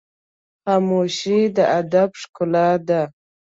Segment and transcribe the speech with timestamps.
[0.63, 3.01] خاموشي، د ادب ښکلا ده.